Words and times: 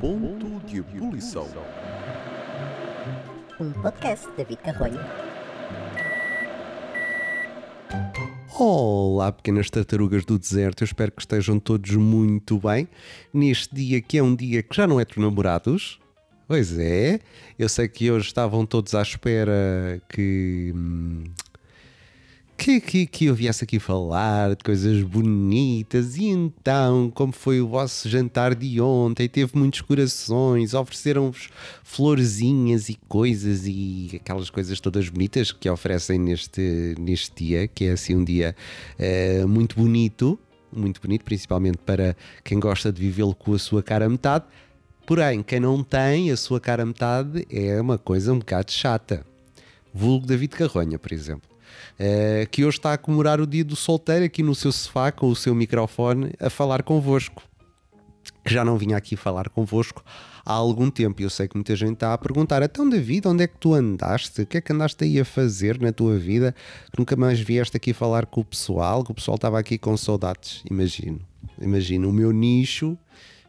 Ponto 0.00 0.66
de 0.66 0.78
ebulição. 0.78 1.46
Um 3.60 3.72
podcast 3.72 4.26
de 4.30 4.36
David 4.36 4.62
Carrolho. 4.62 5.00
Olá, 8.58 9.30
pequenas 9.30 9.68
tartarugas 9.68 10.24
do 10.24 10.38
deserto, 10.38 10.82
eu 10.82 10.86
espero 10.86 11.12
que 11.12 11.20
estejam 11.20 11.60
todos 11.60 11.90
muito 11.92 12.58
bem. 12.58 12.88
Neste 13.32 13.74
dia 13.74 14.00
que 14.00 14.16
é 14.18 14.22
um 14.22 14.34
dia 14.34 14.62
que 14.62 14.74
já 14.74 14.86
não 14.86 14.98
é 14.98 15.04
de 15.04 15.20
namorados. 15.20 16.00
Pois 16.46 16.78
é, 16.78 17.20
eu 17.58 17.68
sei 17.68 17.86
que 17.88 18.10
hoje 18.10 18.28
estavam 18.28 18.64
todos 18.64 18.94
à 18.94 19.02
espera 19.02 20.00
que. 20.08 20.72
hum, 20.74 21.24
Que, 22.58 22.80
que, 22.80 23.06
que 23.06 23.26
eu 23.26 23.36
viesse 23.36 23.62
aqui 23.62 23.78
falar 23.78 24.56
de 24.56 24.64
coisas 24.64 25.00
bonitas 25.04 26.16
e 26.16 26.24
então, 26.24 27.08
como 27.14 27.32
foi 27.32 27.60
o 27.60 27.68
vosso 27.68 28.08
jantar 28.08 28.52
de 28.52 28.80
ontem, 28.80 29.28
teve 29.28 29.56
muitos 29.56 29.80
corações, 29.80 30.74
ofereceram-vos 30.74 31.50
florzinhas 31.84 32.88
e 32.88 32.98
coisas 33.08 33.64
e 33.64 34.10
aquelas 34.16 34.50
coisas 34.50 34.80
todas 34.80 35.08
bonitas 35.08 35.52
que 35.52 35.70
oferecem 35.70 36.18
neste, 36.18 36.96
neste 36.98 37.44
dia, 37.44 37.68
que 37.68 37.84
é 37.84 37.92
assim 37.92 38.16
um 38.16 38.24
dia 38.24 38.56
eh, 38.98 39.46
muito 39.46 39.76
bonito, 39.76 40.36
muito 40.72 41.00
bonito, 41.00 41.24
principalmente 41.24 41.78
para 41.78 42.16
quem 42.42 42.58
gosta 42.58 42.92
de 42.92 43.00
vivê-lo 43.00 43.36
com 43.36 43.54
a 43.54 43.58
sua 43.58 43.84
cara 43.84 44.06
a 44.06 44.08
metade. 44.08 44.44
Porém, 45.06 45.44
quem 45.44 45.60
não 45.60 45.84
tem 45.84 46.32
a 46.32 46.36
sua 46.36 46.58
cara 46.58 46.82
a 46.82 46.86
metade 46.86 47.46
é 47.48 47.80
uma 47.80 47.98
coisa 47.98 48.32
um 48.32 48.40
bocado 48.40 48.72
chata. 48.72 49.24
Vulgo 49.94 50.26
David 50.26 50.56
Carronha, 50.56 50.98
por 50.98 51.12
exemplo. 51.12 51.57
Eh, 51.98 52.46
que 52.50 52.64
hoje 52.64 52.78
está 52.78 52.92
a 52.92 52.98
comemorar 52.98 53.40
o 53.40 53.46
dia 53.46 53.64
do 53.64 53.76
solteiro 53.76 54.24
aqui 54.24 54.42
no 54.42 54.54
seu 54.54 54.72
sofá 54.72 55.10
com 55.10 55.28
o 55.28 55.36
seu 55.36 55.54
microfone 55.54 56.32
a 56.40 56.50
falar 56.50 56.82
convosco. 56.82 57.42
Que 58.44 58.52
já 58.52 58.64
não 58.64 58.78
vinha 58.78 58.96
aqui 58.96 59.16
falar 59.16 59.48
convosco 59.48 60.02
há 60.44 60.52
algum 60.52 60.90
tempo. 60.90 61.20
Eu 61.20 61.28
sei 61.28 61.46
que 61.46 61.56
muita 61.56 61.76
gente 61.76 61.94
está 61.94 62.14
a 62.14 62.18
perguntar: 62.18 62.62
então, 62.62 62.88
David, 62.88 63.28
onde 63.28 63.44
é 63.44 63.46
que 63.46 63.58
tu 63.58 63.74
andaste? 63.74 64.42
O 64.42 64.46
que 64.46 64.56
é 64.56 64.60
que 64.60 64.72
andaste 64.72 65.04
aí 65.04 65.20
a 65.20 65.24
fazer 65.24 65.78
na 65.80 65.92
tua 65.92 66.16
vida? 66.16 66.54
Que 66.90 66.98
nunca 66.98 67.14
mais 67.14 67.38
vieste 67.38 67.76
aqui 67.76 67.92
falar 67.92 68.26
com 68.26 68.40
o 68.40 68.44
pessoal? 68.44 69.04
Que 69.04 69.10
o 69.10 69.14
pessoal 69.14 69.34
estava 69.34 69.58
aqui 69.58 69.76
com 69.76 69.96
saudades. 69.96 70.62
Imagino, 70.70 71.20
imagino. 71.60 72.08
O 72.08 72.12
meu 72.12 72.32
nicho 72.32 72.96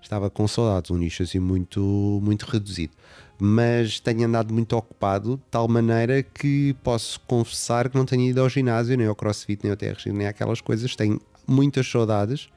estava 0.02 0.30
com 0.30 0.48
saudades, 0.48 0.92
um 0.92 0.98
nicho 0.98 1.24
assim 1.24 1.40
muito, 1.40 2.20
muito 2.22 2.44
reduzido. 2.44 2.94
Mas 3.42 4.00
tenho 4.00 4.28
andado 4.28 4.54
muito 4.54 4.76
ocupado, 4.76 5.38
de 5.38 5.44
tal 5.50 5.68
maneira 5.68 6.22
que 6.22 6.76
posso 6.84 7.20
confessar 7.22 7.90
que 7.90 7.98
não 7.98 8.06
tenho 8.06 8.24
ido 8.24 8.42
ao 8.42 8.50
ginásio, 8.50 8.98
nem 8.98 9.08
ao 9.08 9.16
crossfit, 9.16 9.64
nem 9.64 9.72
ao 9.72 9.78
TRX, 9.78 10.06
nem 10.08 10.28
aquelas 10.28 10.60
coisas. 10.60 10.94
Tenho 10.96 11.22
muitas 11.48 11.90
saudades, 11.90 12.50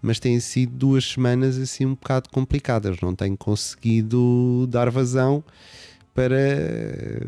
mas 0.00 0.18
têm 0.18 0.40
sido 0.40 0.72
duas 0.72 1.04
semanas 1.04 1.58
assim 1.58 1.84
um 1.84 1.94
bocado 1.94 2.30
complicadas. 2.30 2.96
Não 3.02 3.14
tenho 3.14 3.36
conseguido 3.36 4.66
dar 4.70 4.90
vazão 4.90 5.44
para 6.14 6.36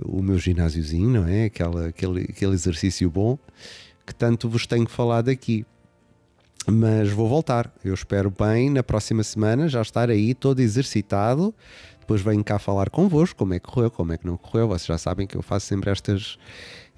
o 0.05 0.23
meu 0.23 0.39
ginásiozinho, 0.39 1.09
não 1.11 1.29
é? 1.29 1.45
Aquela, 1.45 1.89
aquele, 1.89 2.23
aquele 2.23 2.55
exercício 2.55 3.11
bom 3.11 3.39
que 4.07 4.15
tanto 4.15 4.49
vos 4.49 4.67
tenho 4.67 4.89
falado 4.89 5.29
aqui 5.31 5.65
mas 6.67 7.11
vou 7.11 7.29
voltar. 7.29 7.73
Eu 7.85 7.93
espero 7.93 8.31
bem 8.31 8.71
na 8.71 8.83
próxima 8.83 9.23
semana 9.23 9.69
já 9.69 9.83
estar 9.83 10.09
aí 10.09 10.35
todo 10.35 10.61
exercitado. 10.61 11.55
Depois 12.05 12.21
venho 12.21 12.45
cá 12.45 12.59
falar 12.59 12.91
convosco 12.91 13.39
como 13.39 13.55
é 13.55 13.59
que 13.59 13.67
correu, 13.67 13.91
como 13.91 14.13
é 14.13 14.19
que 14.19 14.27
não 14.27 14.37
correu. 14.37 14.69
Vocês 14.69 14.85
já 14.85 14.99
sabem 14.99 15.27
que 15.27 15.35
eu 15.35 15.41
faço 15.41 15.65
sempre 15.65 15.91
estas, 15.91 16.37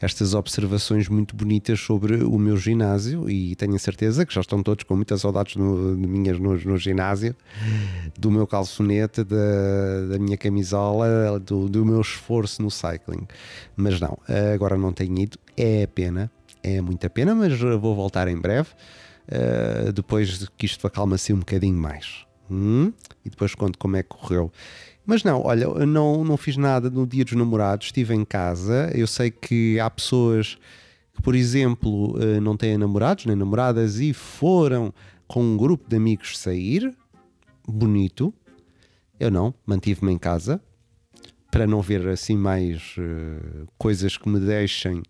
estas 0.01 0.35
observações 0.35 1.09
muito 1.09 1.37
bonitas 1.37 1.79
sobre 1.79 2.25
o 2.25 2.37
meu 2.41 2.57
ginásio 2.57 3.31
e 3.31 3.55
tenho 3.55 3.77
a 3.77 3.79
certeza 3.79 4.27
que 4.27 4.35
já 4.35 4.41
estão 4.41 4.65
todos 4.65 4.83
com 4.83 4.97
muitas 4.97 5.21
saudades 5.21 5.55
no, 5.55 5.97
de 5.97 6.09
minhas 6.09 6.41
no, 6.41 6.57
no 6.59 6.77
ginásio, 6.77 7.37
do 8.19 8.33
meu 8.33 8.49
calçonete, 8.49 9.23
da, 9.23 10.09
da 10.11 10.19
minha 10.19 10.37
camisola, 10.37 11.39
do, 11.39 11.69
do 11.69 11.87
meu 11.87 12.01
esforço 12.01 12.61
no 12.61 12.71
cycling. 12.71 13.29
Mas 13.77 14.01
não, 14.01 14.19
agora 14.53 14.77
não 14.77 14.93
tenho 14.93 15.17
ido. 15.21 15.39
É 15.57 15.87
pena, 15.87 16.29
é 16.65 16.81
muita 16.81 17.09
pena, 17.09 17.33
mas 17.33 17.57
vou 17.61 17.95
voltar 17.95 18.27
em 18.27 18.37
breve. 18.37 18.71
Uh, 19.29 19.93
depois 19.93 20.49
que 20.57 20.67
isto 20.67 20.85
acalma-se 20.85 21.33
um 21.33 21.39
bocadinho 21.39 21.79
mais. 21.79 22.27
Hum? 22.51 22.93
E 23.25 23.31
depois 23.31 23.55
conto 23.55 23.79
como 23.79 23.97
é 23.97 24.03
que 24.03 24.09
correu. 24.09 24.53
Mas 25.07 25.23
não, 25.23 25.41
olha, 25.43 25.65
eu 25.65 25.87
não, 25.87 26.25
não 26.25 26.37
fiz 26.37 26.57
nada 26.57 26.91
no 26.91 27.07
dia 27.07 27.25
dos 27.25 27.35
namorados, 27.35 27.87
estive 27.87 28.13
em 28.13 28.25
casa. 28.25 28.91
Eu 28.93 29.07
sei 29.07 29.31
que 29.31 29.79
há 29.79 29.89
pessoas 29.89 30.59
que, 31.15 31.23
por 31.23 31.37
exemplo, 31.37 32.17
uh, 32.17 32.41
não 32.41 32.57
têm 32.57 32.77
namorados 32.77 33.25
nem 33.25 33.37
namoradas 33.37 34.01
e 34.01 34.13
foram 34.13 34.93
com 35.29 35.43
um 35.43 35.57
grupo 35.57 35.89
de 35.89 35.97
amigos 35.97 36.37
sair. 36.37 36.93
Bonito. 37.67 38.35
Eu 39.19 39.31
não, 39.31 39.55
mantive-me 39.65 40.13
em 40.13 40.19
casa 40.19 40.61
para 41.51 41.67
não 41.67 41.81
ver 41.81 42.07
assim 42.09 42.37
mais 42.37 42.97
uh, 42.99 43.67
coisas 43.79 44.17
que 44.17 44.29
me 44.29 44.41
deixem 44.41 45.03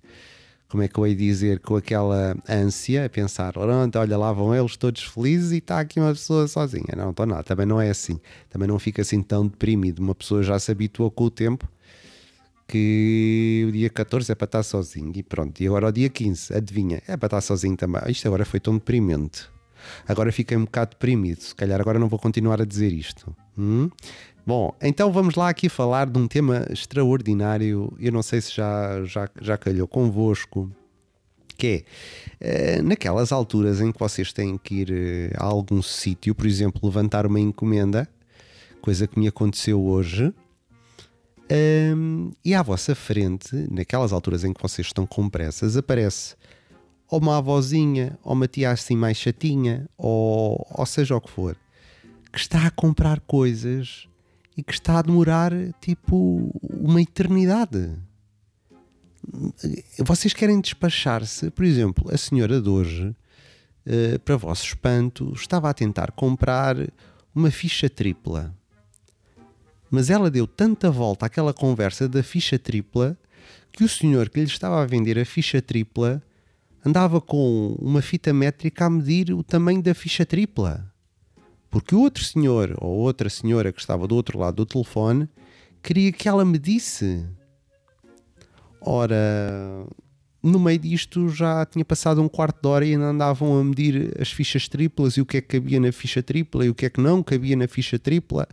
como 0.69 0.83
é 0.83 0.89
que 0.89 0.99
eu 0.99 1.07
ia 1.07 1.15
dizer, 1.15 1.61
com 1.61 1.77
aquela 1.77 2.37
ânsia, 2.49 3.07
a 3.07 3.09
pensar, 3.09 3.53
pronto, 3.53 3.99
olha 3.99 4.19
lá 4.19 4.33
vão 4.33 4.55
eles 4.55 4.77
todos 4.77 5.03
felizes 5.05 5.53
e 5.53 5.59
está 5.59 5.81
aqui 5.81 6.01
uma 6.01 6.13
pessoa 6.13 6.49
sozinha. 6.49 6.95
Não, 6.97 7.11
estou 7.11 7.25
nada, 7.25 7.45
também 7.45 7.67
não 7.67 7.81
é 7.81 7.91
assim. 7.91 8.19
Também 8.51 8.67
não 8.67 8.79
fica 8.79 9.03
assim 9.03 9.23
tão 9.23 9.47
deprimido. 9.47 10.01
Uma 10.01 10.15
pessoa 10.15 10.43
já 10.43 10.59
se 10.59 10.71
habituou 10.71 11.11
com 11.11 11.25
o 11.25 11.31
tempo 11.31 11.69
que 12.69 13.65
o 13.69 13.73
dia 13.73 13.89
14 13.89 14.33
é 14.33 14.35
para 14.35 14.47
estar 14.47 14.63
sozinho 14.63 15.13
e 15.15 15.23
pronto. 15.23 15.61
E 15.61 15.67
agora 15.67 15.87
o 15.89 15.93
dia 15.93 16.09
15, 16.09 16.53
adivinha, 16.53 17.03
é 17.07 17.17
para 17.17 17.27
estar 17.27 17.41
sozinho 17.41 17.77
também. 17.77 18.03
Isto 18.09 18.27
agora 18.27 18.45
foi 18.45 18.59
tão 18.59 18.75
deprimente. 18.75 19.49
Agora 20.09 20.33
fiquei 20.33 20.57
um 20.57 20.65
bocado 20.65 20.91
deprimido. 20.91 21.41
Se 21.41 21.55
calhar 21.55 21.81
agora 21.81 21.99
não 21.99 22.09
vou 22.09 22.19
continuar 22.19 22.61
a 22.61 22.65
dizer 22.65 22.93
isto. 22.93 23.35
Hum? 23.57 23.89
Bom, 24.47 24.73
então 24.81 25.11
vamos 25.11 25.35
lá 25.35 25.49
aqui 25.49 25.69
falar 25.69 26.07
de 26.07 26.17
um 26.17 26.29
tema 26.29 26.65
extraordinário. 26.71 27.93
Eu 27.99 28.13
não 28.13 28.23
sei 28.23 28.41
se 28.41 28.55
já, 28.55 29.05
já, 29.05 29.29
já 29.41 29.59
calhou 29.59 29.89
convosco. 29.89 30.71
Que 31.59 31.85
é, 32.39 32.81
naquelas 32.81 33.33
alturas 33.33 33.81
em 33.81 33.91
que 33.91 33.99
vocês 33.99 34.33
têm 34.33 34.57
que 34.57 34.83
ir 34.83 35.33
a 35.37 35.45
algum 35.45 35.83
sítio, 35.83 36.33
por 36.33 36.47
exemplo, 36.47 36.81
levantar 36.85 37.27
uma 37.27 37.41
encomenda, 37.41 38.09
coisa 38.81 39.09
que 39.09 39.19
me 39.19 39.27
aconteceu 39.27 39.83
hoje, 39.83 40.33
um, 41.97 42.31
e 42.45 42.55
à 42.55 42.63
vossa 42.63 42.95
frente, 42.95 43.57
naquelas 43.71 44.13
alturas 44.13 44.45
em 44.45 44.53
que 44.53 44.63
vocês 44.63 44.87
estão 44.87 45.07
com 45.07 45.29
pressas, 45.29 45.77
aparece 45.77 46.37
ou 47.09 47.19
uma 47.19 47.39
avózinha, 47.39 48.17
ou 48.23 48.35
uma 48.35 48.47
tia 48.47 48.71
assim 48.71 48.97
mais 48.97 49.17
chatinha, 49.17 49.89
ou, 49.97 50.65
ou 50.71 50.87
seja 50.87 51.17
o 51.17 51.21
que 51.21 51.31
for, 51.31 51.57
que 52.31 52.39
está 52.39 52.67
a 52.67 52.71
comprar 52.71 53.19
coisas 53.21 54.07
e 54.57 54.63
que 54.63 54.73
está 54.73 54.99
a 54.99 55.03
demorar 55.03 55.53
tipo 55.81 56.51
uma 56.63 57.03
eternidade. 57.03 57.93
Vocês 59.99 60.33
querem 60.33 60.61
despachar-se, 60.61 61.51
por 61.51 61.65
exemplo, 61.65 62.13
a 62.13 62.17
senhora 62.17 62.61
de 62.61 62.69
hoje, 62.69 63.09
uh, 63.87 64.19
para 64.25 64.37
vosso 64.37 64.65
espanto, 64.65 65.33
estava 65.35 65.69
a 65.69 65.75
tentar 65.75 66.13
comprar 66.13 66.77
uma 67.35 67.51
ficha 67.51 67.91
tripla. 67.91 68.55
Mas 69.91 70.11
ela 70.11 70.31
deu 70.31 70.47
tanta 70.47 70.91
volta 70.91 71.27
àquela 71.27 71.53
conversa 71.53 72.09
da 72.09 72.23
ficha 72.23 72.59
tripla 72.59 73.17
que 73.73 73.85
o 73.85 73.89
senhor 73.89 74.31
que 74.31 74.41
lhe 74.41 74.47
estava 74.47 74.83
a 74.83 74.87
vender 74.87 75.19
a 75.19 75.25
ficha 75.25 75.61
tripla 75.61 76.23
andava 76.85 77.21
com 77.21 77.77
uma 77.79 78.01
fita 78.01 78.33
métrica 78.33 78.87
a 78.87 78.91
medir 78.91 79.33
o 79.33 79.43
tamanho 79.43 79.83
da 79.83 79.93
ficha 79.93 80.25
tripla. 80.25 80.91
Porque 81.79 81.95
o 81.95 82.01
outro 82.01 82.25
senhor 82.25 82.75
ou 82.81 83.01
outra 83.01 83.29
senhora 83.29 83.71
que 83.71 83.79
estava 83.79 84.09
do 84.09 84.15
outro 84.15 84.39
lado 84.39 84.57
do 84.57 84.65
telefone 84.65 85.29
queria 85.83 86.11
que 86.11 86.27
ela 86.27 86.43
medisse. 86.43 87.23
Ora, 88.81 89.87
no 90.43 90.59
meio 90.59 90.79
disto 90.79 91.29
já 91.29 91.67
tinha 91.67 91.85
passado 91.85 92.23
um 92.23 92.29
quarto 92.29 92.63
de 92.63 92.69
hora 92.69 92.87
e 92.87 92.93
ainda 92.93 93.05
andavam 93.05 93.61
a 93.61 93.63
medir 93.63 94.11
as 94.19 94.33
fichas 94.33 94.69
triplas 94.69 95.19
e 95.19 95.21
o 95.21 95.27
que 95.27 95.37
é 95.37 95.41
que 95.43 95.49
cabia 95.49 95.79
na 95.79 95.93
ficha 95.93 96.23
tripla 96.23 96.65
e 96.65 96.71
o 96.71 96.75
que 96.75 96.87
é 96.87 96.89
que 96.89 96.99
não 96.99 97.23
cabia 97.23 97.55
na 97.55 97.69
ficha 97.69 97.99
tripla. 97.99 98.49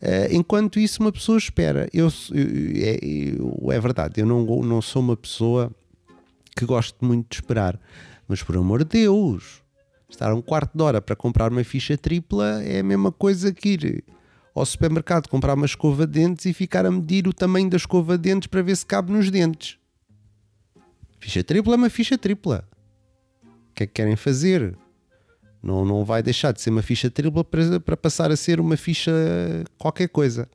Uh, 0.00 0.32
enquanto 0.32 0.80
isso, 0.80 1.02
uma 1.02 1.12
pessoa 1.12 1.36
espera. 1.36 1.86
Eu, 1.92 2.08
eu, 2.32 3.70
é, 3.70 3.76
é 3.76 3.80
verdade, 3.80 4.22
eu 4.22 4.26
não, 4.26 4.42
não 4.62 4.80
sou 4.80 5.02
uma 5.02 5.18
pessoa 5.18 5.70
que 6.56 6.64
gosto 6.64 7.04
muito 7.04 7.28
de 7.28 7.36
esperar, 7.36 7.78
mas 8.26 8.42
por 8.42 8.56
amor 8.56 8.84
de 8.84 9.00
Deus, 9.00 9.62
estar 10.08 10.32
um 10.32 10.40
quarto 10.40 10.76
de 10.76 10.82
hora 10.82 11.00
para 11.00 11.14
comprar 11.14 11.52
uma 11.52 11.62
ficha 11.62 11.96
tripla 11.96 12.62
é 12.62 12.80
a 12.80 12.82
mesma 12.82 13.12
coisa 13.12 13.52
que 13.52 13.68
ir 13.70 14.04
ao 14.54 14.64
supermercado 14.64 15.28
comprar 15.28 15.54
uma 15.54 15.66
escova 15.66 16.06
de 16.06 16.20
dentes 16.20 16.46
e 16.46 16.52
ficar 16.52 16.86
a 16.86 16.90
medir 16.90 17.28
o 17.28 17.32
tamanho 17.32 17.68
da 17.68 17.76
escova 17.76 18.16
de 18.16 18.30
dentes 18.30 18.48
para 18.48 18.62
ver 18.62 18.76
se 18.76 18.84
cabe 18.84 19.12
nos 19.12 19.30
dentes. 19.30 19.78
Ficha 21.20 21.44
tripla 21.44 21.74
é 21.74 21.76
uma 21.76 21.90
ficha 21.90 22.16
tripla. 22.16 22.68
O 23.44 23.74
que 23.74 23.84
é 23.84 23.86
que 23.86 23.92
querem 23.92 24.16
fazer? 24.16 24.76
Não, 25.62 25.84
não 25.84 26.04
vai 26.04 26.22
deixar 26.22 26.52
de 26.52 26.60
ser 26.60 26.70
uma 26.70 26.82
ficha 26.82 27.10
tripla 27.10 27.44
para, 27.44 27.78
para 27.78 27.96
passar 27.96 28.30
a 28.30 28.36
ser 28.36 28.60
uma 28.60 28.76
ficha 28.76 29.12
qualquer 29.76 30.08
coisa. 30.08 30.48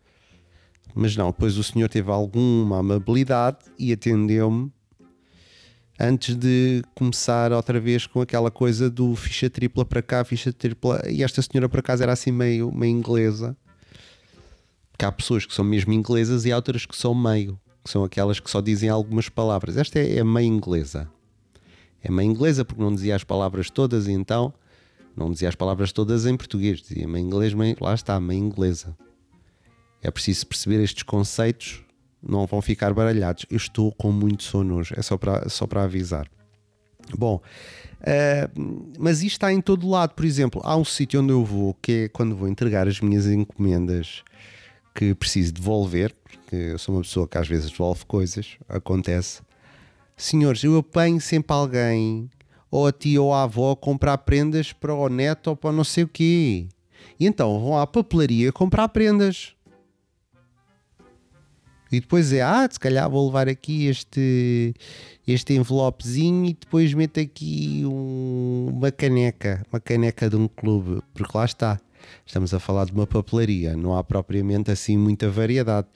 Mas 0.96 1.16
não, 1.16 1.28
depois 1.28 1.58
o 1.58 1.64
senhor 1.64 1.90
teve 1.90 2.12
alguma 2.12 2.80
amabilidade 2.80 3.60
e 3.80 3.94
atendeu-me 3.94 4.72
antes 6.00 6.36
de 6.36 6.82
começar 6.96 7.52
outra 7.52 7.80
vez 7.80 8.08
com 8.08 8.22
aquela 8.22 8.50
coisa 8.50 8.90
do 8.90 9.16
ficha 9.16 9.50
tripla 9.50 9.86
para 9.86 10.02
cá, 10.02 10.24
ficha 10.24 10.52
tripla. 10.52 11.02
E 11.10 11.24
esta 11.24 11.42
senhora 11.42 11.70
por 11.70 11.80
acaso 11.80 12.04
era 12.04 12.14
assim 12.14 12.32
meio, 12.32 12.72
meio 12.72 12.92
inglesa. 12.92 13.56
Porque 14.92 15.06
há 15.06 15.12
pessoas 15.12 15.46
que 15.46 15.54
são 15.54 15.66
mesmo 15.66 15.94
inglesas 15.94 16.46
e 16.46 16.52
há 16.52 16.56
outras 16.56 16.86
que 16.86 16.96
são 16.96 17.16
meio, 17.16 17.60
que 17.84 17.90
são 17.90 18.04
aquelas 18.04 18.40
que 18.40 18.50
só 18.50 18.62
dizem 18.62 18.90
algumas 18.90 19.30
palavras. 19.30 19.78
Esta 19.78 20.00
é, 20.00 20.18
é 20.18 20.24
meio 20.24 20.48
inglesa. 20.48 21.10
É 22.02 22.12
meio 22.12 22.30
inglesa 22.30 22.66
porque 22.66 22.82
não 22.82 22.94
dizia 22.94 23.16
as 23.16 23.24
palavras 23.24 23.70
todas 23.70 24.08
e 24.08 24.12
então 24.12 24.54
não 25.16 25.32
dizia 25.32 25.48
as 25.48 25.56
palavras 25.56 25.92
todas 25.92 26.26
em 26.26 26.36
português, 26.36 26.82
dizia 26.82 27.08
meio 27.08 27.26
inglês, 27.26 27.54
meio, 27.54 27.78
lá 27.80 27.94
está, 27.94 28.20
meio 28.20 28.44
inglesa. 28.44 28.96
É 30.02 30.12
preciso 30.12 30.46
perceber 30.48 30.84
estes 30.84 31.04
conceitos 31.04 31.84
não 32.28 32.46
vão 32.46 32.62
ficar 32.62 32.94
baralhados. 32.94 33.46
Eu 33.50 33.58
estou 33.58 33.92
com 33.92 34.12
muito 34.12 34.44
sono 34.44 34.78
hoje, 34.78 34.94
é 34.98 35.02
só 35.02 35.18
para, 35.18 35.50
só 35.50 35.68
para 35.68 35.84
avisar. 35.84 36.28
Bom, 37.18 37.42
uh, 38.00 38.92
mas 38.98 39.22
isto 39.22 39.34
está 39.34 39.52
em 39.52 39.62
todo 39.62 39.90
lado. 39.90 40.14
Por 40.14 40.26
exemplo, 40.26 40.62
há 40.64 40.76
um 40.78 40.86
sítio 40.86 41.22
onde 41.22 41.34
eu 41.34 41.44
vou 41.44 41.74
que 41.82 41.92
é 41.92 42.10
quando 42.10 42.36
vou 42.36 42.48
entregar 42.48 42.88
as 42.88 43.02
minhas 43.02 43.28
encomendas 43.28 44.24
que 44.96 45.14
preciso 45.14 45.54
devolver, 45.54 46.14
porque 46.22 46.56
eu 46.56 46.78
sou 46.78 46.96
uma 46.96 47.02
pessoa 47.02 47.28
que 47.28 47.38
às 47.38 47.48
vezes 47.48 47.72
devolve 47.72 48.06
coisas, 48.06 48.58
acontece. 48.70 49.42
Senhores, 50.16 50.64
eu 50.64 50.78
apanho 50.78 51.20
sempre 51.20 51.54
alguém, 51.54 52.30
ou 52.70 52.88
a 52.88 52.92
tia 52.92 53.22
ou 53.22 53.34
a 53.34 53.44
avó, 53.44 53.72
a 53.72 53.76
comprar 53.76 54.18
prendas 54.20 54.72
para 54.72 54.94
o 54.94 55.10
neto 55.10 55.48
ou 55.48 55.56
para 55.56 55.72
não 55.72 55.84
sei 55.84 56.04
o 56.04 56.08
quê. 56.08 56.68
E 57.20 57.26
então 57.26 57.60
vão 57.60 57.78
à 57.78 57.86
papelaria 57.86 58.52
comprar 58.52 58.88
prendas. 58.90 59.56
E 61.94 62.00
depois 62.00 62.34
é, 62.34 62.42
ah, 62.42 62.68
se 62.70 62.80
calhar 62.80 63.08
vou 63.08 63.28
levar 63.28 63.48
aqui 63.48 63.86
este, 63.86 64.74
este 65.28 65.54
envelopezinho 65.54 66.46
e 66.46 66.54
depois 66.54 66.92
meto 66.94 67.20
aqui 67.20 67.84
um, 67.86 68.70
uma 68.72 68.92
caneca, 68.92 69.64
uma 69.72 69.80
caneca 69.80 70.28
de 70.28 70.36
um 70.36 70.48
clube, 70.48 71.04
porque 71.14 71.38
lá 71.38 71.46
está. 71.46 71.80
Estamos 72.26 72.52
a 72.52 72.60
falar 72.60 72.86
de 72.86 72.94
uma 72.94 73.06
papelaria, 73.06 73.78
não 73.78 73.96
há 73.96 74.04
propriamente 74.04 74.72
assim 74.72 74.98
muita 74.98 75.30
variedade. 75.30 75.88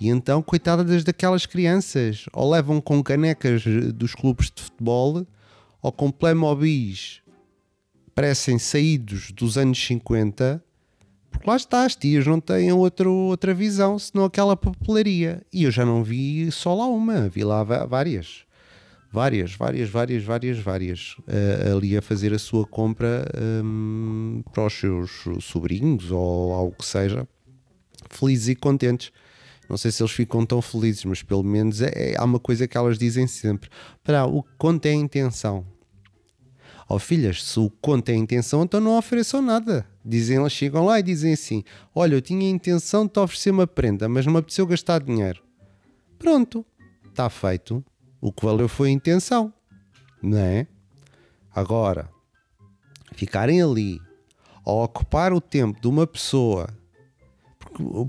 E 0.00 0.08
então, 0.08 0.42
coitadas 0.42 1.04
daquelas 1.04 1.46
crianças, 1.46 2.26
ou 2.32 2.50
levam 2.50 2.80
com 2.80 3.00
canecas 3.00 3.62
dos 3.94 4.12
clubes 4.12 4.50
de 4.50 4.60
futebol, 4.60 5.24
ou 5.80 5.92
com 5.92 6.10
Playmobis 6.10 7.22
parecem 8.12 8.58
saídos 8.58 9.30
dos 9.30 9.56
anos 9.56 9.78
50 9.86 10.62
porque 11.34 11.50
lá 11.50 11.56
está, 11.56 11.84
as 11.84 11.96
tias 11.96 12.26
não 12.26 12.40
têm 12.40 12.72
outro, 12.72 13.12
outra 13.12 13.52
visão 13.52 13.98
senão 13.98 14.24
aquela 14.24 14.56
papelaria. 14.56 15.42
E 15.52 15.64
eu 15.64 15.70
já 15.70 15.84
não 15.84 16.04
vi 16.04 16.50
só 16.52 16.74
lá 16.74 16.86
uma, 16.86 17.28
vi 17.28 17.42
lá 17.42 17.62
várias. 17.62 18.44
Várias, 19.12 19.54
várias, 19.54 19.88
várias, 19.88 20.24
várias, 20.24 20.58
várias. 20.58 21.16
Uh, 21.20 21.76
ali 21.76 21.96
a 21.96 22.02
fazer 22.02 22.32
a 22.32 22.38
sua 22.38 22.66
compra 22.66 23.24
um, 23.64 24.42
para 24.52 24.66
os 24.66 24.72
seus 24.72 25.10
sobrinhos 25.40 26.10
ou 26.10 26.52
algo 26.52 26.76
que 26.76 26.86
seja. 26.86 27.26
Felizes 28.10 28.48
e 28.48 28.54
contentes. 28.54 29.12
Não 29.68 29.76
sei 29.76 29.90
se 29.90 30.02
eles 30.02 30.12
ficam 30.12 30.44
tão 30.44 30.60
felizes, 30.60 31.04
mas 31.04 31.22
pelo 31.22 31.42
menos 31.42 31.80
é, 31.80 31.90
é 31.94 32.14
há 32.18 32.24
uma 32.24 32.38
coisa 32.38 32.66
que 32.68 32.76
elas 32.76 32.98
dizem 32.98 33.26
sempre: 33.26 33.70
para 34.02 34.24
o 34.24 34.42
que 34.42 34.50
conta 34.56 34.88
é 34.88 34.92
a 34.92 34.94
intenção. 34.94 35.66
Ó 36.88 36.96
oh, 36.96 36.98
filhas, 36.98 37.42
se 37.42 37.58
o 37.58 37.70
conto 37.70 38.10
é 38.10 38.12
a 38.12 38.16
intenção, 38.16 38.62
então 38.62 38.80
não 38.80 38.96
ofereçam 38.96 39.40
nada. 39.40 39.86
Dizem, 40.04 40.36
elas 40.36 40.52
chegam 40.52 40.84
lá 40.84 41.00
e 41.00 41.02
dizem 41.02 41.32
assim: 41.32 41.64
Olha, 41.94 42.14
eu 42.14 42.20
tinha 42.20 42.46
a 42.46 42.50
intenção 42.50 43.06
de 43.06 43.12
te 43.12 43.20
oferecer 43.20 43.50
uma 43.50 43.66
prenda, 43.66 44.08
mas 44.08 44.26
não 44.26 44.34
me 44.34 44.38
apeteceu 44.38 44.66
gastar 44.66 45.02
dinheiro. 45.02 45.42
Pronto, 46.18 46.64
está 47.08 47.30
feito. 47.30 47.82
O 48.20 48.30
que 48.30 48.44
valeu 48.44 48.68
foi 48.68 48.88
a 48.88 48.92
intenção, 48.92 49.52
não 50.22 50.38
é? 50.38 50.66
Agora, 51.54 52.10
ficarem 53.12 53.62
ali 53.62 54.00
a 54.64 54.72
ocupar 54.72 55.32
o 55.32 55.40
tempo 55.40 55.80
de 55.80 55.88
uma 55.88 56.06
pessoa, 56.06 56.68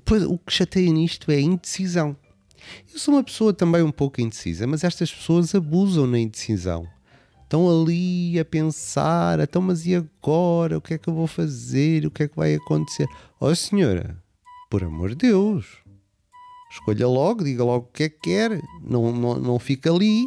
porque 0.04 0.26
o 0.26 0.38
que 0.38 0.52
chateia 0.52 0.92
nisto 0.92 1.32
é 1.32 1.36
a 1.36 1.42
indecisão. 1.42 2.16
Eu 2.92 3.00
sou 3.00 3.14
uma 3.14 3.24
pessoa 3.24 3.54
também 3.54 3.84
um 3.84 3.92
pouco 3.92 4.20
indecisa, 4.22 4.66
mas 4.66 4.84
estas 4.84 5.14
pessoas 5.14 5.54
abusam 5.54 6.08
na 6.08 6.20
indecisão 6.20 6.88
estão 7.46 7.70
ali 7.70 8.38
a 8.40 8.44
pensar, 8.44 9.40
então, 9.40 9.62
mas 9.62 9.86
e 9.86 9.96
agora? 9.96 10.78
O 10.78 10.82
que 10.82 10.96
é 10.96 10.98
que 10.98 11.08
eu 11.08 11.14
vou 11.14 11.28
fazer? 11.28 12.06
O 12.06 12.12
que 12.12 12.24
é 12.24 12.28
que 12.28 12.36
vai 12.36 12.56
acontecer? 12.56 13.08
Ó 13.40 13.50
oh, 13.50 13.56
senhora, 13.56 14.18
por 14.70 14.84
amor 14.84 15.10
de 15.10 15.28
Deus, 15.28 15.66
escolha 16.72 17.08
logo, 17.08 17.44
diga 17.44 17.64
logo 17.64 17.86
o 17.86 17.94
que 17.94 18.04
é 18.04 18.10
que 18.10 18.20
quer, 18.20 18.62
não, 18.84 19.12
não, 19.12 19.40
não 19.40 19.60
fica 19.60 19.92
ali 19.92 20.26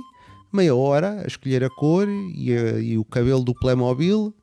meia 0.52 0.74
hora 0.74 1.22
a 1.22 1.26
escolher 1.26 1.62
a 1.62 1.70
cor 1.70 2.08
e, 2.08 2.56
a, 2.56 2.78
e 2.78 2.98
o 2.98 3.04
cabelo 3.04 3.42
do 3.42 3.54
Playmobil. 3.54 4.34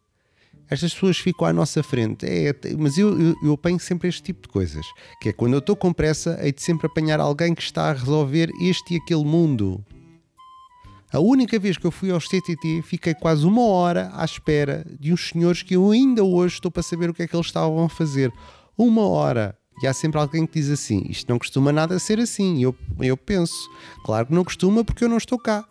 Estas 0.70 0.94
pessoas 0.94 1.18
ficam 1.18 1.48
à 1.48 1.54
nossa 1.54 1.84
frente. 1.84 2.26
É, 2.26 2.54
mas 2.78 2.98
eu, 2.98 3.20
eu, 3.20 3.36
eu 3.44 3.54
apanho 3.54 3.80
sempre 3.80 4.08
este 4.08 4.24
tipo 4.24 4.44
de 4.44 4.48
coisas. 4.48 4.86
Que 5.22 5.30
é 5.30 5.34
quando 5.34 5.54
eu 5.54 5.60
estou 5.60 5.76
com 5.76 5.94
pressa, 5.94 6.40
hei 6.42 6.52
de 6.52 6.62
sempre 6.62 6.88
apanhar 6.88 7.20
alguém 7.20 7.54
que 7.54 7.62
está 7.62 7.90
a 7.90 7.94
resolver 7.94 8.50
este 8.62 8.96
e 8.96 8.98
aquele 8.98 9.24
mundo. 9.24 9.84
A 11.16 11.20
única 11.22 11.58
vez 11.58 11.78
que 11.78 11.86
eu 11.86 11.92
fui 11.92 12.12
aos 12.12 12.28
CTT, 12.28 12.82
fiquei 12.82 13.14
quase 13.14 13.46
uma 13.46 13.66
hora 13.66 14.12
à 14.14 14.26
espera 14.26 14.86
de 15.00 15.14
uns 15.14 15.30
senhores 15.30 15.64
que 15.64 15.74
eu 15.74 15.90
ainda 15.92 16.22
hoje 16.22 16.56
estou 16.56 16.70
para 16.70 16.84
saber 16.84 17.10
o 17.10 17.14
que 17.14 17.24
é 17.24 17.28
que 17.28 17.34
eles 17.34 17.46
estavam 17.46 17.86
a 17.86 17.88
fazer. 17.88 18.34
Uma 18.78 19.08
hora. 19.08 19.58
E 19.82 19.88
há 19.88 19.94
sempre 19.94 20.20
alguém 20.20 20.46
que 20.46 20.60
diz 20.60 20.70
assim: 20.70 21.06
isto 21.08 21.30
não 21.30 21.40
costuma 21.40 21.72
nada 21.72 21.98
ser 22.00 22.20
assim. 22.20 22.62
Eu, 22.62 22.76
eu 23.00 23.16
penso, 23.16 23.54
claro 24.04 24.28
que 24.28 24.34
não 24.34 24.44
costuma 24.44 24.84
porque 24.84 25.06
eu 25.06 25.08
não 25.08 25.16
estou 25.16 25.40
cá. 25.40 25.64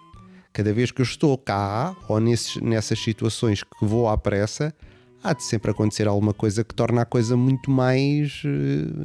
Cada 0.50 0.72
vez 0.72 0.90
que 0.90 1.02
eu 1.02 1.04
estou 1.04 1.36
cá, 1.36 1.94
ou 2.08 2.18
nesses, 2.18 2.56
nessas 2.62 2.98
situações 2.98 3.62
que 3.62 3.84
vou 3.84 4.08
à 4.08 4.16
pressa, 4.16 4.74
há 5.22 5.34
de 5.34 5.44
sempre 5.44 5.70
acontecer 5.70 6.08
alguma 6.08 6.32
coisa 6.32 6.64
que 6.64 6.74
torna 6.74 7.02
a 7.02 7.04
coisa 7.04 7.36
muito 7.36 7.70
mais. 7.70 8.42
Uh, 8.46 9.04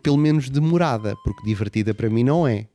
pelo 0.00 0.16
menos 0.16 0.48
demorada, 0.48 1.16
porque 1.24 1.42
divertida 1.44 1.92
para 1.92 2.08
mim 2.08 2.22
não 2.22 2.46
é. 2.46 2.68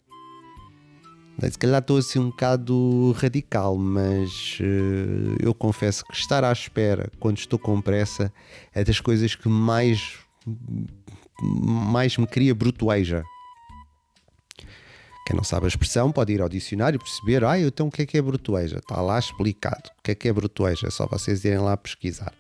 Se 1.42 1.58
calhar 1.60 1.82
estou 1.82 1.98
assim 1.98 2.18
um 2.18 2.30
bocado 2.30 3.12
radical, 3.18 3.78
mas 3.78 4.58
uh, 4.62 5.36
eu 5.40 5.54
confesso 5.54 6.06
que 6.06 6.16
estar 6.16 6.44
à 6.44 6.52
espera 6.52 7.12
quando 7.20 7.38
estou 7.38 7.60
com 7.60 7.82
pressa 7.82 8.32
é 8.74 8.84
das 8.84 9.00
coisas 9.00 9.36
que 9.36 9.50
mais, 9.50 10.18
mais 11.42 12.18
me 12.18 12.26
cria 12.26 12.56
brutueja. 12.56 13.24
Quem 15.28 15.36
não 15.36 15.44
sabe 15.44 15.66
a 15.66 15.68
expressão 15.68 16.12
pode 16.12 16.34
ir 16.34 16.42
ao 16.42 16.48
dicionário 16.48 16.98
e 16.98 17.00
perceber, 17.00 17.44
ah, 17.44 17.60
então 17.60 17.88
o 17.88 17.92
que 17.92 18.04
é 18.04 18.06
que 18.06 18.18
é 18.18 18.22
brutueja? 18.22 18.78
Está 18.78 19.02
lá 19.02 19.20
explicado. 19.20 19.90
O 20.00 20.04
que 20.04 20.12
é 20.12 20.16
que 20.16 20.30
é 20.30 20.34
brutueja? 20.34 20.88
É 20.88 20.92
só 20.92 21.06
vocês 21.06 21.44
irem 21.44 21.60
lá 21.60 21.76
pesquisar. 21.76 22.32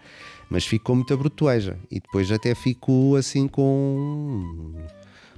Mas 0.49 0.65
ficou 0.65 0.95
muita 0.95 1.17
brutueja 1.17 1.77
e 1.91 1.99
depois 1.99 2.31
até 2.31 2.55
fico 2.55 3.15
assim 3.15 3.47
com 3.47 4.75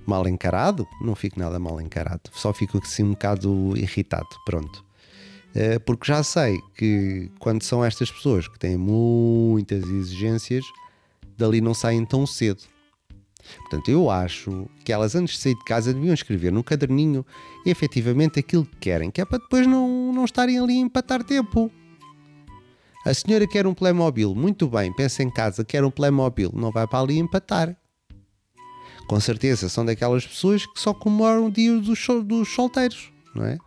mal 0.08 0.28
encarado, 0.28 0.88
não 1.02 1.16
fico 1.16 1.40
nada 1.40 1.60
mal 1.60 1.80
encarado, 1.82 2.30
só 2.34 2.54
fico 2.54 2.78
assim 2.78 3.04
um 3.04 3.12
bocado 3.12 3.74
irritado, 3.76 4.28
pronto. 4.46 4.86
Eh, 5.54 5.80
porque 5.80 6.06
já 6.08 6.22
sei 6.24 6.60
que 6.76 7.32
quando 7.40 7.64
são 7.64 7.84
estas 7.84 8.12
pessoas 8.12 8.48
que 8.48 8.60
têm 8.60 8.78
muitas 8.78 9.84
exigências, 9.84 10.64
dali 11.38 11.62
não 11.62 11.74
saem 11.74 12.06
tão 12.06 12.26
cedo. 12.28 12.64
Portanto, 13.62 13.90
eu 13.90 14.10
acho 14.10 14.70
que 14.84 14.92
elas 14.92 15.16
antes 15.16 15.36
de 15.36 15.42
sair 15.42 15.56
de 15.56 15.64
casa 15.64 15.94
deviam 15.94 16.14
escrever 16.14 16.52
no 16.52 16.64
caderninho 16.64 17.26
efetivamente 17.66 18.40
aquilo 18.40 18.66
que 18.66 18.78
querem, 18.78 19.10
que 19.10 19.22
é 19.22 19.26
para 19.26 19.38
depois 19.38 19.66
não, 19.66 20.12
não 20.14 20.26
estarem 20.26 20.60
ali 20.60 20.74
a 20.74 20.82
empatar 20.82 21.24
tempo. 21.24 21.72
A 23.06 23.14
senhora 23.14 23.48
quer 23.48 23.66
um 23.66 23.74
Playmobil, 23.74 24.36
muito 24.36 24.68
bem, 24.68 24.94
pensa 24.94 25.24
em 25.24 25.30
casa, 25.30 25.64
quer 25.64 25.84
um 25.84 25.90
Playmobil, 25.90 26.52
não 26.54 26.72
vai 26.72 26.86
para 26.86 27.00
ali 27.00 27.18
empatar 27.18 27.78
com 29.08 29.20
certeza 29.20 29.70
são 29.70 29.86
daquelas 29.86 30.28
pessoas 30.28 30.66
que 30.66 30.80
só 30.80 30.94
comemoram 30.94 31.48
o 31.48 31.52
dia 31.52 31.80
dos, 31.80 32.06
dos 32.26 32.50
solteiros, 32.50 33.12
não 33.34 33.46
é? 33.46 33.58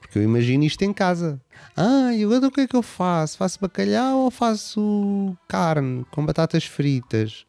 Porque 0.00 0.18
eu 0.18 0.24
imagino 0.24 0.64
isto 0.64 0.82
em 0.82 0.92
casa. 0.92 1.40
Ah, 1.76 2.12
e 2.12 2.24
agora 2.24 2.48
o 2.48 2.50
que 2.50 2.62
é 2.62 2.66
que 2.66 2.74
eu 2.74 2.82
faço? 2.82 3.38
Faço 3.38 3.60
bacalhau 3.60 4.18
ou 4.18 4.30
faço 4.30 5.36
carne 5.46 6.04
com 6.10 6.26
batatas 6.26 6.64
fritas? 6.64 7.46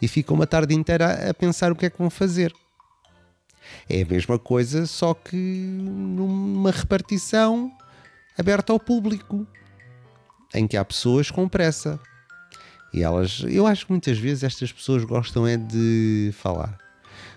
E 0.00 0.06
ficam 0.06 0.36
uma 0.36 0.46
tarde 0.46 0.74
inteira 0.74 1.30
a 1.30 1.32
pensar 1.32 1.72
o 1.72 1.76
que 1.76 1.86
é 1.86 1.90
que 1.90 1.98
vão 1.98 2.10
fazer. 2.10 2.52
É 3.88 4.02
a 4.02 4.06
mesma 4.06 4.38
coisa, 4.38 4.86
só 4.86 5.14
que 5.14 5.36
numa 5.36 6.70
repartição 6.70 7.72
aberta 8.36 8.72
ao 8.72 8.80
público, 8.80 9.46
em 10.54 10.66
que 10.66 10.76
há 10.76 10.84
pessoas 10.84 11.30
com 11.30 11.48
pressa. 11.48 11.98
E 12.92 13.02
elas, 13.02 13.42
eu 13.48 13.66
acho 13.66 13.86
que 13.86 13.92
muitas 13.92 14.18
vezes 14.18 14.44
estas 14.44 14.70
pessoas 14.70 15.04
gostam 15.04 15.46
é 15.46 15.56
de 15.56 16.30
falar. 16.34 16.76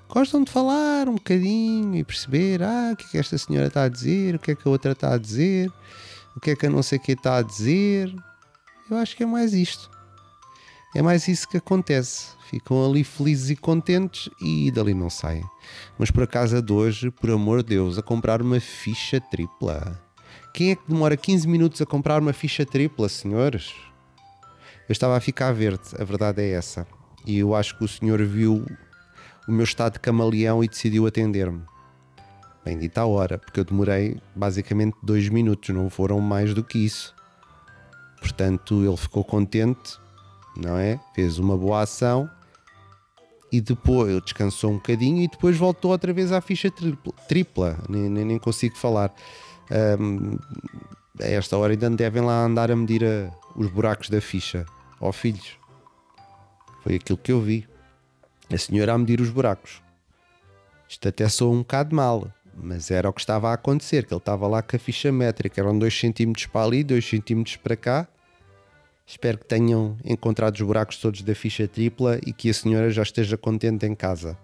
Gostam 0.09 0.43
de 0.43 0.51
falar 0.51 1.07
um 1.07 1.15
bocadinho 1.15 1.95
e 1.95 2.03
perceber 2.03 2.61
ah, 2.61 2.91
o 2.93 2.95
que 2.95 3.05
é 3.05 3.07
que 3.11 3.17
esta 3.17 3.37
senhora 3.37 3.67
está 3.67 3.83
a 3.83 3.89
dizer, 3.89 4.35
o 4.35 4.39
que 4.39 4.51
é 4.51 4.55
que 4.55 4.67
a 4.67 4.71
outra 4.71 4.91
está 4.91 5.13
a 5.13 5.17
dizer, 5.17 5.71
o 6.35 6.39
que 6.39 6.51
é 6.51 6.55
que 6.55 6.65
a 6.65 6.69
não 6.69 6.83
sei 6.83 6.99
que 6.99 7.13
está 7.13 7.37
a 7.37 7.41
dizer. 7.41 8.13
Eu 8.89 8.97
acho 8.97 9.15
que 9.15 9.23
é 9.23 9.25
mais 9.25 9.53
isto. 9.53 9.89
É 10.93 11.01
mais 11.01 11.27
isso 11.27 11.47
que 11.47 11.57
acontece. 11.57 12.27
Ficam 12.49 12.85
ali 12.85 13.03
felizes 13.03 13.49
e 13.49 13.55
contentes 13.55 14.29
e 14.39 14.69
dali 14.71 14.93
não 14.93 15.09
saem. 15.09 15.43
Mas 15.97 16.11
por 16.11 16.23
acaso 16.23 16.61
de 16.61 16.71
hoje, 16.71 17.09
por 17.09 17.31
amor 17.31 17.63
de 17.63 17.69
Deus, 17.69 17.97
a 17.97 18.01
comprar 18.03 18.41
uma 18.41 18.59
ficha 18.59 19.19
tripla. 19.19 19.99
Quem 20.53 20.71
é 20.71 20.75
que 20.75 20.87
demora 20.87 21.17
15 21.17 21.47
minutos 21.47 21.81
a 21.81 21.85
comprar 21.85 22.21
uma 22.21 22.31
ficha 22.31 22.65
tripla, 22.65 23.09
senhores? 23.09 23.73
Eu 24.87 24.93
estava 24.93 25.17
a 25.17 25.19
ficar 25.19 25.51
verde, 25.51 25.83
a 25.99 26.03
verdade 26.03 26.41
é 26.41 26.51
essa. 26.51 26.87
E 27.25 27.39
eu 27.39 27.55
acho 27.55 27.77
que 27.77 27.83
o 27.83 27.87
senhor 27.87 28.23
viu 28.23 28.65
o 29.47 29.51
meu 29.51 29.63
estado 29.63 29.93
de 29.93 29.99
camaleão 29.99 30.63
e 30.63 30.67
decidiu 30.67 31.07
atender-me. 31.07 31.61
Bendita 32.63 33.01
a 33.01 33.05
hora, 33.05 33.37
porque 33.37 33.59
eu 33.59 33.63
demorei 33.63 34.19
basicamente 34.35 34.95
dois 35.03 35.29
minutos, 35.29 35.69
não 35.69 35.89
foram 35.89 36.19
mais 36.19 36.53
do 36.53 36.63
que 36.63 36.79
isso. 36.79 37.15
Portanto, 38.19 38.83
ele 38.83 38.97
ficou 38.97 39.23
contente, 39.23 39.99
não 40.57 40.77
é? 40.77 40.99
Fez 41.13 41.37
uma 41.37 41.57
boa 41.57 41.81
ação 41.81 42.29
e 43.51 43.61
depois 43.61 44.21
descansou 44.23 44.71
um 44.71 44.75
bocadinho 44.75 45.23
e 45.23 45.27
depois 45.27 45.57
voltou 45.57 45.91
outra 45.91 46.11
vez 46.11 46.31
à 46.31 46.41
ficha 46.41 46.71
tripla. 46.71 47.13
tripla. 47.27 47.77
Nem, 47.87 48.09
nem, 48.09 48.25
nem, 48.25 48.39
consigo 48.39 48.75
falar. 48.75 49.13
Um, 49.99 50.37
a 51.21 51.25
esta 51.25 51.57
hora 51.57 51.73
ainda 51.73 51.89
devem 51.89 52.23
lá 52.23 52.43
andar 52.43 52.71
a 52.71 52.75
medir 52.75 53.03
a, 53.03 53.31
os 53.55 53.69
buracos 53.69 54.09
da 54.09 54.19
ficha. 54.19 54.65
Ó 54.99 55.09
oh, 55.09 55.11
filhos, 55.11 55.57
foi 56.83 56.95
aquilo 56.95 57.17
que 57.17 57.31
eu 57.31 57.41
vi. 57.41 57.67
A 58.51 58.57
senhora 58.57 58.93
a 58.93 58.97
medir 58.97 59.19
os 59.19 59.29
buracos. 59.29 59.81
Isto 60.87 61.07
até 61.09 61.27
soa 61.27 61.51
um 61.51 61.59
bocado 61.59 61.95
mal, 61.95 62.31
mas 62.55 62.91
era 62.91 63.09
o 63.09 63.13
que 63.13 63.19
estava 63.19 63.49
a 63.49 63.53
acontecer, 63.53 64.05
que 64.05 64.13
ele 64.13 64.19
estava 64.19 64.47
lá 64.47 64.61
com 64.61 64.75
a 64.75 64.79
ficha 64.79 65.11
métrica, 65.11 65.59
eram 65.59 65.77
2 65.77 65.93
cm 65.99 66.47
para 66.51 66.65
ali, 66.65 66.83
2 66.83 67.03
cm 67.03 67.57
para 67.61 67.75
cá. 67.75 68.07
Espero 69.05 69.37
que 69.37 69.45
tenham 69.45 69.97
encontrado 70.03 70.55
os 70.55 70.61
buracos 70.61 70.97
todos 70.97 71.21
da 71.21 71.35
ficha 71.35 71.67
tripla 71.67 72.19
e 72.25 72.33
que 72.33 72.49
a 72.49 72.53
senhora 72.53 72.89
já 72.89 73.03
esteja 73.03 73.37
contente 73.37 73.85
em 73.85 73.93
casa 73.93 74.37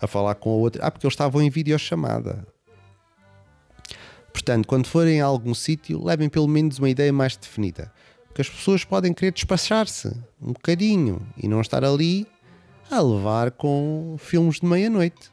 a 0.00 0.06
falar 0.06 0.34
com 0.34 0.50
a 0.50 0.54
outra. 0.54 0.84
Ah, 0.84 0.90
porque 0.90 1.06
eles 1.06 1.14
estavam 1.14 1.40
em 1.42 1.48
videochamada. 1.48 2.46
Portanto, 4.32 4.66
quando 4.66 4.86
forem 4.86 5.20
a 5.20 5.24
algum 5.24 5.54
sítio, 5.54 6.04
levem 6.04 6.28
pelo 6.28 6.48
menos 6.48 6.78
uma 6.78 6.90
ideia 6.90 7.12
mais 7.12 7.36
definida. 7.36 7.92
Porque 8.34 8.42
as 8.42 8.48
pessoas 8.48 8.84
podem 8.84 9.14
querer 9.14 9.30
despachar-se 9.30 10.08
um 10.42 10.52
bocadinho 10.52 11.24
e 11.40 11.46
não 11.46 11.60
estar 11.60 11.84
ali 11.84 12.26
a 12.90 13.00
levar 13.00 13.52
com 13.52 14.16
filmes 14.18 14.58
de 14.58 14.66
meia-noite. 14.66 15.30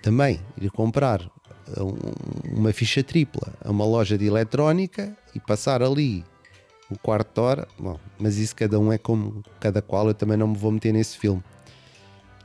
Também 0.00 0.40
ir 0.58 0.70
comprar 0.70 1.30
uma 2.50 2.72
ficha 2.72 3.04
tripla 3.04 3.52
a 3.62 3.70
uma 3.70 3.84
loja 3.84 4.16
de 4.16 4.24
eletrónica 4.24 5.14
e 5.34 5.38
passar 5.38 5.82
ali 5.82 6.24
o 6.90 6.98
quarto 6.98 7.34
de 7.34 7.40
hora. 7.42 7.68
Bom, 7.78 8.00
mas 8.18 8.38
isso 8.38 8.56
cada 8.56 8.80
um 8.80 8.90
é 8.90 8.96
como 8.96 9.42
cada 9.60 9.82
qual, 9.82 10.08
eu 10.08 10.14
também 10.14 10.38
não 10.38 10.48
me 10.48 10.56
vou 10.56 10.72
meter 10.72 10.94
nesse 10.94 11.18
filme, 11.18 11.44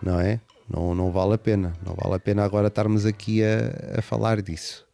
não 0.03 0.19
é? 0.19 0.41
Não, 0.69 0.93
não 0.93 1.09
vale 1.09 1.36
a 1.36 1.38
pena, 1.38 1.71
não 1.86 1.95
vale 1.95 2.15
a 2.15 2.19
pena 2.19 2.43
agora 2.43 2.67
estarmos 2.67 3.05
aqui 3.05 3.41
a, 3.41 4.00
a 4.00 4.01
falar 4.01 4.41
disso. 4.41 4.87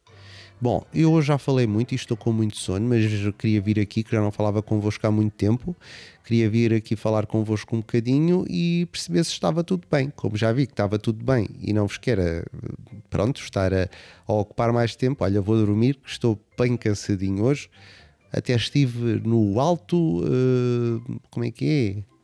Bom, 0.60 0.82
eu 0.94 1.12
hoje 1.12 1.28
já 1.28 1.36
falei 1.36 1.66
muito 1.66 1.92
e 1.92 1.94
estou 1.96 2.16
com 2.16 2.32
muito 2.32 2.56
sono, 2.56 2.88
mas 2.88 3.04
queria 3.36 3.60
vir 3.60 3.78
aqui, 3.78 4.02
que 4.02 4.12
já 4.12 4.20
não 4.20 4.30
falava 4.30 4.62
convosco 4.62 5.06
há 5.06 5.10
muito 5.10 5.32
tempo, 5.32 5.76
queria 6.24 6.48
vir 6.48 6.72
aqui 6.72 6.96
falar 6.96 7.26
convosco 7.26 7.74
um 7.74 7.80
bocadinho 7.80 8.46
e 8.48 8.86
perceber 8.86 9.24
se 9.24 9.32
estava 9.32 9.64
tudo 9.64 9.86
bem. 9.90 10.10
Como 10.14 10.36
já 10.36 10.52
vi 10.52 10.66
que 10.66 10.72
estava 10.72 10.98
tudo 10.98 11.24
bem 11.24 11.48
e 11.60 11.72
não 11.72 11.86
vos 11.86 11.98
quero, 11.98 12.22
pronto, 13.10 13.40
estar 13.40 13.74
a, 13.74 13.88
a 14.26 14.32
ocupar 14.32 14.72
mais 14.72 14.96
tempo, 14.96 15.24
olha, 15.24 15.40
vou 15.40 15.56
dormir, 15.56 15.98
estou 16.06 16.40
bem 16.58 16.76
cansadinho 16.76 17.44
hoje. 17.44 17.68
Até 18.32 18.54
estive 18.54 19.20
no 19.24 19.60
alto, 19.60 20.22
uh, 20.24 21.20
como 21.30 21.44
é 21.44 21.50
que 21.50 22.04
é? 22.10 22.14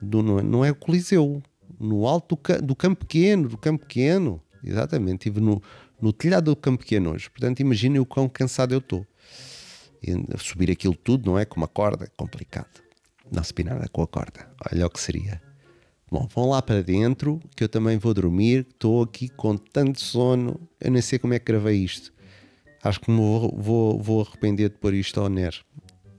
Do, 0.00 0.22
não, 0.22 0.40
não 0.42 0.64
é 0.64 0.70
o 0.70 0.74
Coliseu, 0.74 1.42
no 1.80 2.06
alto 2.06 2.36
do, 2.36 2.62
do 2.62 2.76
Campo 2.76 3.04
Pequeno, 3.04 3.48
do 3.48 3.58
Campo 3.58 3.84
Pequeno, 3.84 4.40
exatamente, 4.62 5.28
estive 5.28 5.40
no 5.40 5.60
no 6.04 6.12
telhado 6.12 6.50
do 6.50 6.56
campo 6.56 6.80
pequeno 6.80 7.12
hoje. 7.12 7.30
Portanto, 7.30 7.60
imaginem 7.60 7.98
o 7.98 8.04
quão 8.04 8.28
cansado 8.28 8.74
eu 8.74 8.78
estou. 8.78 9.06
Subir 10.38 10.70
aquilo 10.70 10.94
tudo, 10.94 11.30
não 11.30 11.38
é? 11.38 11.46
Com 11.46 11.56
uma 11.56 11.66
corda, 11.66 12.04
é 12.04 12.08
complicado. 12.14 12.82
Não 13.32 13.42
subir 13.42 13.64
nada 13.64 13.88
com 13.88 14.02
a 14.02 14.06
corda. 14.06 14.46
Olha 14.70 14.86
o 14.86 14.90
que 14.90 15.00
seria. 15.00 15.40
Bom, 16.12 16.28
vão 16.34 16.50
lá 16.50 16.60
para 16.60 16.82
dentro, 16.82 17.40
que 17.56 17.64
eu 17.64 17.70
também 17.70 17.96
vou 17.96 18.12
dormir. 18.12 18.66
Estou 18.68 19.02
aqui 19.02 19.30
com 19.30 19.56
tanto 19.56 19.98
sono, 19.98 20.60
eu 20.78 20.90
nem 20.90 21.00
sei 21.00 21.18
como 21.18 21.32
é 21.32 21.38
que 21.38 21.46
gravei 21.46 21.82
isto. 21.82 22.12
Acho 22.82 23.00
que 23.00 23.10
me 23.10 23.16
vou, 23.16 23.56
vou, 23.56 23.98
vou 23.98 24.20
arrepender 24.20 24.68
de 24.68 24.76
pôr 24.76 24.92
isto 24.92 25.18
ao 25.18 25.30
NER. 25.30 25.54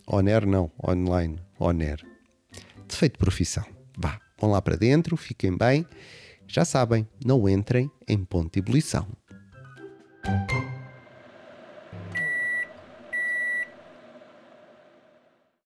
Ao 0.08 0.20
NER 0.20 0.48
não, 0.48 0.72
online, 0.84 1.40
ao 1.60 1.72
NER. 1.72 2.04
Defeito 2.88 3.14
de 3.14 3.20
profissão. 3.20 3.64
Vá, 3.96 4.20
vão 4.42 4.50
lá 4.50 4.64
para 4.64 4.78
dentro, 4.78 5.16
fiquem 5.16 5.56
bem. 5.56 5.86
Já 6.48 6.66
sabem, 6.66 7.08
não 7.24 7.48
entrem 7.48 7.92
em 8.08 8.26
ponto 8.26 8.54
de 8.54 8.60
ebulição. 8.60 9.08
Thank 10.26 10.54
you. 10.54 10.75